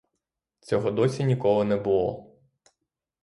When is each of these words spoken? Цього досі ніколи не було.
Цього 0.59 0.91
досі 0.91 1.23
ніколи 1.25 1.65
не 1.65 1.75
було. 1.75 2.35